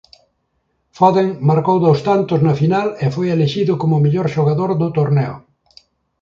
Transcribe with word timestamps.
Foden 0.97 1.27
marcou 1.49 1.77
dous 1.85 1.99
tantos 2.07 2.39
na 2.47 2.53
final 2.61 2.87
e 3.03 3.05
foi 3.15 3.27
elixido 3.35 3.73
como 3.81 4.03
mellor 4.05 4.27
xogador 4.35 4.69
do 4.81 4.87
torneo. 4.97 5.35